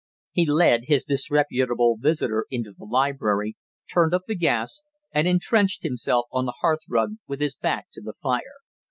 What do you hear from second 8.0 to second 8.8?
the fire.